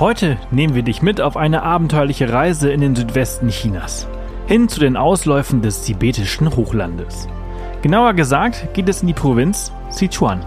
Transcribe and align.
Heute 0.00 0.38
nehmen 0.50 0.74
wir 0.74 0.82
dich 0.82 1.02
mit 1.02 1.20
auf 1.20 1.36
eine 1.36 1.62
abenteuerliche 1.62 2.32
Reise 2.32 2.72
in 2.72 2.80
den 2.80 2.96
Südwesten 2.96 3.48
Chinas, 3.48 4.08
hin 4.46 4.66
zu 4.66 4.80
den 4.80 4.96
Ausläufen 4.96 5.60
des 5.60 5.82
tibetischen 5.82 6.56
Hochlandes. 6.56 7.28
Genauer 7.82 8.14
gesagt 8.14 8.72
geht 8.72 8.88
es 8.88 9.02
in 9.02 9.08
die 9.08 9.12
Provinz 9.12 9.70
Sichuan. 9.90 10.42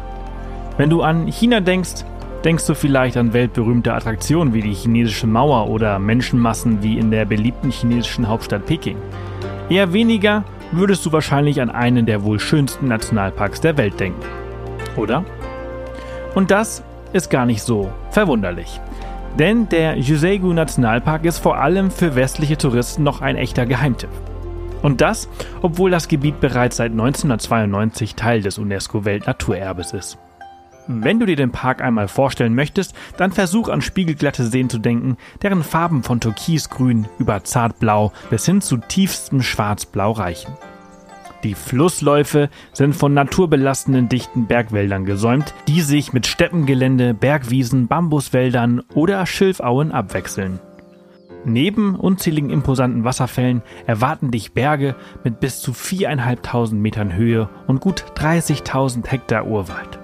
Wenn 0.78 0.90
du 0.90 1.04
an 1.04 1.28
China 1.28 1.60
denkst, 1.60 2.04
denkst 2.44 2.66
du 2.66 2.74
vielleicht 2.74 3.16
an 3.16 3.34
weltberühmte 3.34 3.94
Attraktionen 3.94 4.56
wie 4.56 4.62
die 4.62 4.74
chinesische 4.74 5.28
Mauer 5.28 5.70
oder 5.70 6.00
Menschenmassen 6.00 6.82
wie 6.82 6.98
in 6.98 7.12
der 7.12 7.26
beliebten 7.26 7.70
chinesischen 7.70 8.28
Hauptstadt 8.28 8.66
Peking. 8.66 8.98
Eher 9.70 9.94
weniger 9.94 10.46
würdest 10.72 11.06
du 11.06 11.12
wahrscheinlich 11.12 11.62
an 11.62 11.70
einen 11.70 12.08
der 12.08 12.24
wohl 12.24 12.40
schönsten 12.40 12.88
Nationalparks 12.88 13.62
der 13.62 13.78
Welt 13.78 14.00
denken. 14.00 14.20
Oder? 14.98 15.24
Und 16.34 16.50
das 16.50 16.84
ist 17.14 17.30
gar 17.30 17.46
nicht 17.46 17.62
so 17.62 17.92
verwunderlich. 18.10 18.82
Denn 19.40 19.68
der 19.70 19.98
Juseigu 19.98 20.54
Nationalpark 20.54 21.26
ist 21.26 21.40
vor 21.40 21.58
allem 21.58 21.90
für 21.90 22.16
westliche 22.16 22.58
Touristen 22.58 23.02
noch 23.02 23.22
ein 23.22 23.36
echter 23.36 23.66
Geheimtipp. 23.66 24.12
Und 24.84 25.02
das, 25.02 25.28
obwohl 25.62 25.90
das 25.90 26.08
Gebiet 26.08 26.40
bereits 26.40 26.78
seit 26.78 26.92
1992 26.92 28.16
Teil 28.16 28.42
des 28.42 28.60
UNESCO-Weltnaturerbes 28.60 29.94
ist. 29.94 30.18
Wenn 30.88 31.20
du 31.20 31.26
dir 31.26 31.38
den 31.38 31.52
Park 31.52 31.82
einmal 31.82 32.10
vorstellen 32.10 32.54
möchtest, 32.54 32.94
dann 33.18 33.32
versuch 33.32 33.70
an 33.70 33.82
spiegelglatte 33.82 34.46
Seen 34.46 34.70
zu 34.70 34.80
denken, 34.80 35.18
deren 35.42 35.64
Farben 35.64 36.04
von 36.04 36.20
türkisgrün 36.20 37.08
über 37.18 37.44
zartblau 37.44 38.12
bis 38.30 38.46
hin 38.46 38.62
zu 38.62 38.78
tiefstem 38.78 39.42
schwarzblau 39.42 40.12
reichen. 40.12 40.54
Die 41.44 41.56
Flussläufe 41.56 42.50
sind 42.72 42.96
von 42.96 43.14
naturbelastenden 43.14 44.08
dichten 44.08 44.48
Bergwäldern 44.48 45.06
gesäumt, 45.06 45.54
die 45.68 45.82
sich 45.82 46.14
mit 46.14 46.26
Steppengelände, 46.26 47.14
Bergwiesen, 47.14 47.88
Bambuswäldern 47.88 48.82
oder 48.94 49.26
Schilfauen 49.26 49.92
abwechseln. 49.92 50.60
Neben 51.46 51.96
unzähligen 51.96 52.50
imposanten 52.50 53.04
Wasserfällen 53.04 53.62
erwarten 53.86 54.32
dich 54.32 54.54
Berge 54.54 54.96
mit 55.26 55.42
bis 55.42 55.60
zu 55.60 55.72
4.500 55.72 56.76
Metern 56.76 57.14
Höhe 57.14 57.50
und 57.68 57.82
gut 57.82 58.06
30.000 58.16 59.06
Hektar 59.08 59.46
Urwald. 59.46 60.03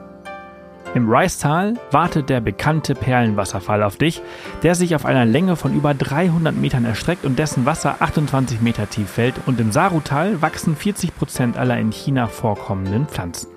Im 0.96 1.08
Rice-Tal 1.08 1.76
wartet 1.92 2.30
der 2.30 2.42
bekannte 2.42 2.96
Perlenwasserfall 2.96 3.84
auf 3.84 3.98
dich, 3.98 4.24
der 4.64 4.74
sich 4.74 4.96
auf 4.96 5.06
einer 5.06 5.24
Länge 5.24 5.56
von 5.56 5.76
über 5.76 5.94
300 5.94 6.56
Metern 6.56 6.84
erstreckt 6.84 7.26
und 7.26 7.38
dessen 7.38 7.68
Wasser 7.68 7.98
28 8.00 8.62
Meter 8.62 8.90
tief 8.90 9.08
fällt. 9.08 9.36
Und 9.46 9.60
im 9.60 9.72
Saru-Tal 9.72 10.42
wachsen 10.42 10.76
40 10.76 11.16
Prozent 11.16 11.58
aller 11.58 11.78
in 11.78 11.92
China 11.92 12.26
vorkommenden 12.26 13.06
Pflanzen. 13.06 13.50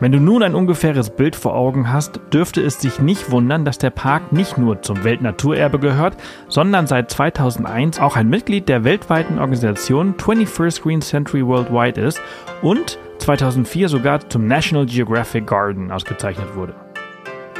Wenn 0.00 0.12
du 0.12 0.18
nun 0.18 0.42
ein 0.42 0.54
ungefähres 0.54 1.10
Bild 1.10 1.36
vor 1.36 1.54
Augen 1.54 1.92
hast, 1.92 2.20
dürfte 2.32 2.62
es 2.62 2.78
dich 2.78 3.00
nicht 3.00 3.30
wundern, 3.30 3.66
dass 3.66 3.76
der 3.76 3.90
Park 3.90 4.32
nicht 4.32 4.56
nur 4.56 4.80
zum 4.80 5.04
Weltnaturerbe 5.04 5.78
gehört, 5.78 6.16
sondern 6.48 6.86
seit 6.86 7.10
2001 7.10 8.00
auch 8.00 8.16
ein 8.16 8.30
Mitglied 8.30 8.66
der 8.70 8.84
weltweiten 8.84 9.38
Organisation 9.38 10.14
21st 10.14 10.80
Green 10.80 11.02
Century 11.02 11.46
Worldwide 11.46 12.00
ist 12.00 12.18
und 12.62 12.98
2004 13.30 13.88
sogar 13.88 14.28
zum 14.28 14.48
National 14.48 14.86
Geographic 14.86 15.46
Garden 15.46 15.92
ausgezeichnet 15.92 16.56
wurde. 16.56 16.74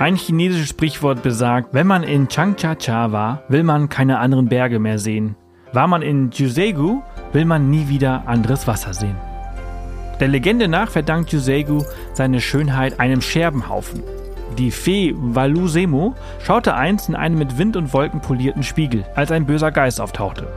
Ein 0.00 0.16
chinesisches 0.16 0.70
Sprichwort 0.70 1.22
besagt, 1.22 1.68
wenn 1.72 1.86
man 1.86 2.02
in 2.02 2.26
Changchacha 2.26 3.12
war, 3.12 3.44
will 3.48 3.62
man 3.62 3.88
keine 3.88 4.18
anderen 4.18 4.48
Berge 4.48 4.80
mehr 4.80 4.98
sehen. 4.98 5.36
War 5.72 5.86
man 5.86 6.02
in 6.02 6.30
Jusegu, 6.32 7.02
will 7.32 7.44
man 7.44 7.70
nie 7.70 7.88
wieder 7.88 8.24
anderes 8.26 8.66
Wasser 8.66 8.94
sehen. 8.94 9.14
Der 10.18 10.26
Legende 10.26 10.66
nach 10.66 10.90
verdankt 10.90 11.30
Jusegu 11.30 11.84
seine 12.14 12.40
Schönheit 12.40 12.98
einem 12.98 13.20
Scherbenhaufen. 13.20 14.02
Die 14.58 14.72
Fee 14.72 15.14
Walusemo 15.16 16.16
schaute 16.42 16.74
einst 16.74 17.08
in 17.08 17.14
einen 17.14 17.38
mit 17.38 17.58
Wind 17.58 17.76
und 17.76 17.92
Wolken 17.92 18.20
polierten 18.20 18.64
Spiegel, 18.64 19.04
als 19.14 19.30
ein 19.30 19.46
böser 19.46 19.70
Geist 19.70 20.00
auftauchte. 20.00 20.48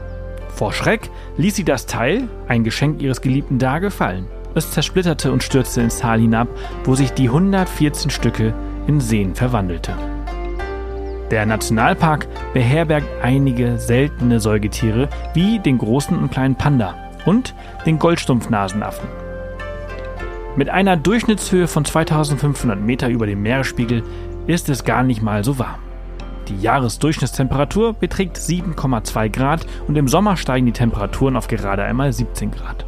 Vor 0.48 0.72
Schreck 0.72 1.08
ließ 1.36 1.54
sie 1.54 1.64
das 1.64 1.86
Teil, 1.86 2.28
ein 2.48 2.64
Geschenk 2.64 3.00
ihres 3.00 3.20
geliebten 3.20 3.60
Dage, 3.60 3.92
fallen. 3.92 4.26
Es 4.54 4.70
zersplitterte 4.70 5.32
und 5.32 5.42
stürzte 5.42 5.80
ins 5.80 5.98
Tal 5.98 6.20
hinab, 6.20 6.48
wo 6.84 6.94
sich 6.94 7.12
die 7.12 7.28
114 7.28 8.10
Stücke 8.10 8.54
in 8.86 9.00
Seen 9.00 9.34
verwandelte. 9.34 9.94
Der 11.30 11.46
Nationalpark 11.46 12.28
beherbergt 12.52 13.08
einige 13.22 13.78
seltene 13.78 14.40
Säugetiere 14.40 15.08
wie 15.32 15.58
den 15.58 15.78
großen 15.78 16.16
und 16.16 16.30
kleinen 16.30 16.54
Panda 16.54 16.94
und 17.24 17.54
den 17.86 17.98
Goldstumpfnasenaffen. 17.98 19.08
Mit 20.56 20.68
einer 20.68 20.96
Durchschnittshöhe 20.96 21.66
von 21.66 21.84
2500 21.84 22.78
Meter 22.78 23.08
über 23.08 23.26
dem 23.26 23.42
Meeresspiegel 23.42 24.04
ist 24.46 24.68
es 24.68 24.84
gar 24.84 25.02
nicht 25.02 25.22
mal 25.22 25.42
so 25.42 25.58
warm. 25.58 25.80
Die 26.48 26.60
Jahresdurchschnittstemperatur 26.60 27.94
beträgt 27.94 28.36
7,2 28.36 29.30
Grad 29.30 29.66
und 29.88 29.96
im 29.96 30.06
Sommer 30.06 30.36
steigen 30.36 30.66
die 30.66 30.72
Temperaturen 30.72 31.36
auf 31.36 31.48
gerade 31.48 31.82
einmal 31.82 32.12
17 32.12 32.50
Grad. 32.50 32.86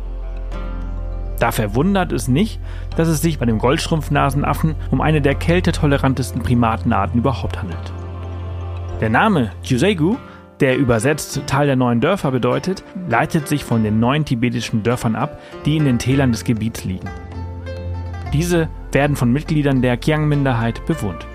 Da 1.38 1.52
verwundert 1.52 2.12
es 2.12 2.28
nicht, 2.28 2.60
dass 2.96 3.08
es 3.08 3.20
sich 3.20 3.38
bei 3.38 3.46
dem 3.46 3.58
Goldstrumpfnasenaffen 3.58 4.74
um 4.90 5.00
eine 5.00 5.20
der 5.20 5.34
kältetolerantesten 5.34 6.42
Primatenarten 6.42 7.20
überhaupt 7.20 7.60
handelt. 7.60 7.92
Der 9.00 9.10
Name 9.10 9.50
Juseigu, 9.62 10.16
der 10.60 10.78
übersetzt 10.78 11.42
Teil 11.46 11.66
der 11.66 11.76
neuen 11.76 12.00
Dörfer 12.00 12.30
bedeutet, 12.30 12.82
leitet 13.08 13.46
sich 13.46 13.64
von 13.64 13.84
den 13.84 14.00
neun 14.00 14.24
tibetischen 14.24 14.82
Dörfern 14.82 15.14
ab, 15.14 15.38
die 15.66 15.76
in 15.76 15.84
den 15.84 15.98
Tälern 15.98 16.32
des 16.32 16.44
Gebiets 16.44 16.84
liegen. 16.84 17.08
Diese 18.32 18.68
werden 18.92 19.16
von 19.16 19.30
Mitgliedern 19.30 19.82
der 19.82 19.98
Qiang-Minderheit 19.98 20.86
bewohnt. 20.86 21.26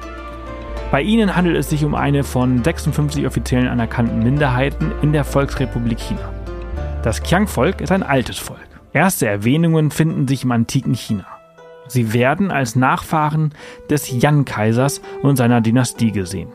Bei 0.90 1.02
ihnen 1.02 1.36
handelt 1.36 1.56
es 1.56 1.70
sich 1.70 1.86
um 1.86 1.94
eine 1.96 2.24
von 2.24 2.64
56 2.64 3.26
offiziellen 3.28 3.68
anerkannten 3.68 4.24
Minderheiten 4.24 4.92
in 5.04 5.14
der 5.14 5.24
Volksrepublik 5.24 6.00
China. 6.00 6.34
Das 7.04 7.22
Qiang-Volk 7.22 7.80
ist 7.80 7.92
ein 7.92 8.04
altes 8.04 8.40
Volk. 8.40 8.71
Erste 8.94 9.28
Erwähnungen 9.28 9.92
finden 9.92 10.28
sich 10.28 10.44
im 10.44 10.52
antiken 10.52 10.94
China. 10.94 11.26
Sie 11.88 12.14
werden 12.14 12.52
als 12.52 12.76
Nachfahren 12.76 13.54
des 13.90 14.12
Yan-Kaisers 14.12 15.02
und 15.22 15.38
seiner 15.38 15.62
Dynastie 15.62 16.12
gesehen. 16.12 16.50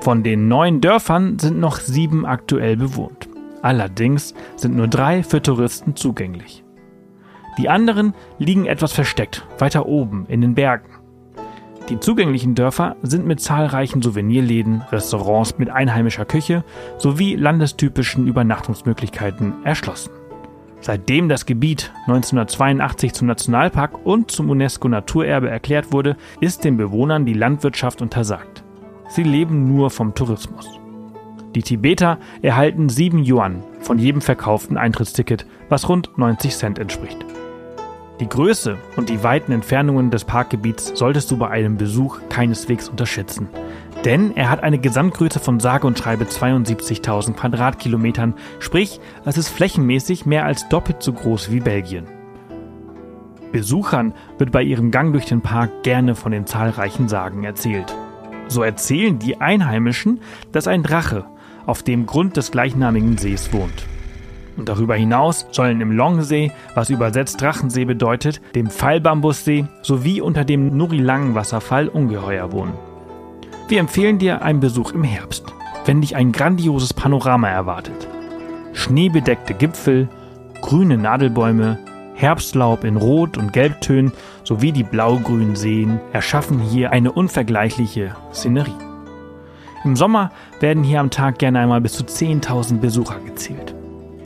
Von 0.00 0.22
den 0.22 0.48
neun 0.48 0.80
Dörfern 0.80 1.38
sind 1.38 1.60
noch 1.60 1.78
sieben 1.78 2.24
aktuell 2.24 2.76
bewohnt. 2.76 3.28
Allerdings 3.62 4.34
sind 4.56 4.74
nur 4.74 4.88
drei 4.88 5.22
für 5.22 5.42
Touristen 5.42 5.96
zugänglich. 5.96 6.64
Die 7.58 7.68
anderen 7.68 8.14
liegen 8.38 8.64
etwas 8.64 8.92
versteckt, 8.92 9.46
weiter 9.58 9.86
oben 9.86 10.24
in 10.28 10.40
den 10.40 10.54
Bergen. 10.54 10.88
Die 11.90 12.00
zugänglichen 12.00 12.54
Dörfer 12.54 12.96
sind 13.02 13.26
mit 13.26 13.40
zahlreichen 13.40 14.00
Souvenirläden, 14.00 14.82
Restaurants 14.92 15.58
mit 15.58 15.68
einheimischer 15.68 16.24
Küche 16.24 16.64
sowie 16.96 17.34
landestypischen 17.34 18.26
Übernachtungsmöglichkeiten 18.26 19.54
erschlossen. 19.64 20.12
Seitdem 20.82 21.28
das 21.28 21.44
Gebiet 21.44 21.92
1982 22.06 23.12
zum 23.12 23.28
Nationalpark 23.28 24.06
und 24.06 24.30
zum 24.30 24.48
UNESCO-Naturerbe 24.48 25.50
erklärt 25.50 25.92
wurde, 25.92 26.16
ist 26.40 26.64
den 26.64 26.78
Bewohnern 26.78 27.26
die 27.26 27.34
Landwirtschaft 27.34 28.00
untersagt. 28.00 28.64
Sie 29.08 29.22
leben 29.22 29.74
nur 29.74 29.90
vom 29.90 30.14
Tourismus. 30.14 30.80
Die 31.54 31.62
Tibeter 31.62 32.18
erhalten 32.42 32.88
7 32.88 33.24
Yuan 33.24 33.62
von 33.80 33.98
jedem 33.98 34.20
verkauften 34.20 34.76
Eintrittsticket, 34.76 35.46
was 35.68 35.88
rund 35.88 36.16
90 36.16 36.54
Cent 36.54 36.78
entspricht. 36.78 37.18
Die 38.20 38.28
Größe 38.28 38.76
und 38.96 39.08
die 39.08 39.22
weiten 39.22 39.50
Entfernungen 39.50 40.10
des 40.10 40.24
Parkgebiets 40.24 40.92
solltest 40.94 41.30
du 41.30 41.38
bei 41.38 41.48
einem 41.48 41.76
Besuch 41.76 42.20
keineswegs 42.28 42.88
unterschätzen. 42.88 43.48
Denn 44.04 44.34
er 44.34 44.48
hat 44.48 44.62
eine 44.62 44.78
Gesamtgröße 44.78 45.40
von 45.40 45.60
sage 45.60 45.86
und 45.86 45.98
schreibe 45.98 46.24
72.000 46.24 47.34
Quadratkilometern, 47.34 48.34
sprich, 48.58 48.98
es 49.26 49.36
ist 49.36 49.50
flächenmäßig 49.50 50.24
mehr 50.24 50.46
als 50.46 50.68
doppelt 50.68 51.02
so 51.02 51.12
groß 51.12 51.50
wie 51.50 51.60
Belgien. 51.60 52.06
Besuchern 53.52 54.14
wird 54.38 54.52
bei 54.52 54.62
ihrem 54.62 54.90
Gang 54.90 55.12
durch 55.12 55.26
den 55.26 55.42
Park 55.42 55.82
gerne 55.82 56.14
von 56.14 56.32
den 56.32 56.46
zahlreichen 56.46 57.08
Sagen 57.08 57.44
erzählt. 57.44 57.94
So 58.48 58.62
erzählen 58.62 59.18
die 59.18 59.40
Einheimischen, 59.40 60.20
dass 60.50 60.66
ein 60.66 60.82
Drache 60.82 61.26
auf 61.66 61.82
dem 61.82 62.06
Grund 62.06 62.36
des 62.36 62.50
gleichnamigen 62.50 63.18
Sees 63.18 63.52
wohnt. 63.52 63.86
Und 64.56 64.68
darüber 64.68 64.94
hinaus 64.94 65.46
sollen 65.52 65.80
im 65.80 65.92
Longsee, 65.92 66.52
was 66.74 66.90
übersetzt 66.90 67.40
Drachensee 67.40 67.84
bedeutet, 67.84 68.40
dem 68.54 68.70
Pfeilbambussee 68.70 69.66
sowie 69.82 70.20
unter 70.20 70.44
dem 70.44 70.76
Nurilang-Wasserfall 70.76 71.88
Ungeheuer 71.88 72.50
wohnen. 72.52 72.89
Wir 73.70 73.78
empfehlen 73.78 74.18
dir 74.18 74.42
einen 74.42 74.58
Besuch 74.58 74.90
im 74.90 75.04
Herbst, 75.04 75.44
wenn 75.84 76.00
dich 76.00 76.16
ein 76.16 76.32
grandioses 76.32 76.92
Panorama 76.92 77.48
erwartet. 77.48 78.08
Schneebedeckte 78.72 79.54
Gipfel, 79.54 80.08
grüne 80.60 80.98
Nadelbäume, 80.98 81.78
Herbstlaub 82.16 82.82
in 82.82 82.96
Rot- 82.96 83.38
und 83.38 83.52
Gelbtönen 83.52 84.10
sowie 84.42 84.72
die 84.72 84.82
blaugrünen 84.82 85.54
Seen 85.54 86.00
erschaffen 86.12 86.58
hier 86.58 86.90
eine 86.90 87.12
unvergleichliche 87.12 88.16
Szenerie. 88.32 88.74
Im 89.84 89.94
Sommer 89.94 90.32
werden 90.58 90.82
hier 90.82 90.98
am 90.98 91.10
Tag 91.10 91.38
gerne 91.38 91.60
einmal 91.60 91.80
bis 91.80 91.92
zu 91.92 92.02
10.000 92.02 92.80
Besucher 92.80 93.20
gezählt. 93.24 93.72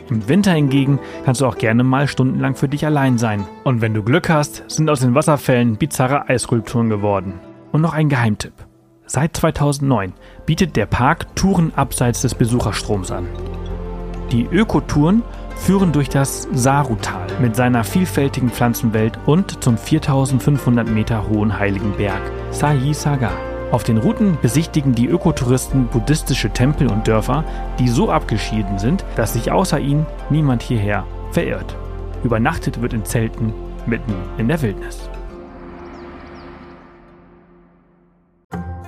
Im 0.08 0.26
Winter 0.26 0.52
hingegen 0.52 0.98
kannst 1.26 1.42
du 1.42 1.46
auch 1.46 1.58
gerne 1.58 1.84
mal 1.84 2.08
stundenlang 2.08 2.54
für 2.54 2.68
dich 2.68 2.86
allein 2.86 3.18
sein. 3.18 3.46
Und 3.62 3.82
wenn 3.82 3.92
du 3.92 4.02
Glück 4.02 4.30
hast, 4.30 4.64
sind 4.68 4.88
aus 4.88 5.00
den 5.00 5.14
Wasserfällen 5.14 5.76
bizarre 5.76 6.30
Eisskulpturen 6.30 6.88
geworden. 6.88 7.34
Und 7.72 7.82
noch 7.82 7.92
ein 7.92 8.08
Geheimtipp. 8.08 8.54
Seit 9.06 9.36
2009 9.36 10.14
bietet 10.46 10.76
der 10.76 10.86
Park 10.86 11.36
Touren 11.36 11.74
abseits 11.76 12.22
des 12.22 12.34
Besucherstroms 12.34 13.10
an. 13.10 13.28
Die 14.32 14.46
Ökotouren 14.46 15.22
führen 15.56 15.92
durch 15.92 16.08
das 16.08 16.48
Sarutal 16.52 17.26
mit 17.38 17.54
seiner 17.54 17.84
vielfältigen 17.84 18.48
Pflanzenwelt 18.48 19.18
und 19.26 19.62
zum 19.62 19.76
4500 19.76 20.88
Meter 20.88 21.28
hohen 21.28 21.58
heiligen 21.58 21.92
Berg 21.92 22.22
Sahi 22.50 22.94
Saga. 22.94 23.30
Auf 23.72 23.84
den 23.84 23.98
Routen 23.98 24.38
besichtigen 24.40 24.94
die 24.94 25.06
Ökotouristen 25.06 25.86
buddhistische 25.88 26.50
Tempel 26.50 26.90
und 26.90 27.06
Dörfer, 27.06 27.44
die 27.78 27.88
so 27.88 28.10
abgeschieden 28.10 28.78
sind, 28.78 29.04
dass 29.16 29.34
sich 29.34 29.52
außer 29.52 29.80
ihnen 29.80 30.06
niemand 30.30 30.62
hierher 30.62 31.04
verirrt. 31.30 31.76
Übernachtet 32.22 32.80
wird 32.80 32.94
in 32.94 33.04
Zelten 33.04 33.52
mitten 33.86 34.14
in 34.38 34.48
der 34.48 34.62
Wildnis. 34.62 35.10